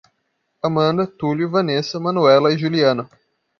Amanda, 0.63 1.05
Tulio, 1.05 1.51
Vanessa, 1.51 1.99
Manoela 1.99 2.51
e 2.51 2.57
Juliano 2.57 3.07